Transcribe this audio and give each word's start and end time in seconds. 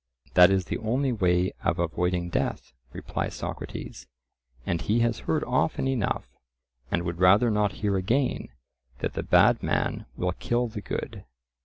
That 0.33 0.49
is 0.49 0.65
the 0.65 0.79
only 0.79 1.11
way 1.11 1.53
of 1.63 1.77
avoiding 1.77 2.29
death, 2.31 2.73
replies 2.91 3.35
Socrates; 3.35 4.07
and 4.65 4.81
he 4.81 5.01
has 5.01 5.19
heard 5.29 5.43
often 5.43 5.87
enough, 5.87 6.25
and 6.89 7.03
would 7.03 7.19
rather 7.19 7.51
not 7.51 7.71
hear 7.83 7.97
again, 7.97 8.49
that 9.01 9.13
the 9.13 9.21
bad 9.21 9.61
man 9.61 10.07
will 10.17 10.31
kill 10.31 10.67
the 10.67 10.81
good. 10.81 11.23